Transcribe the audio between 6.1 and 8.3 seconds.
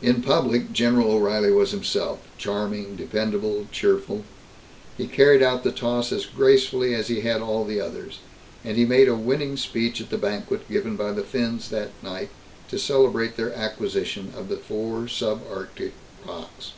as gracefully as he had all the others,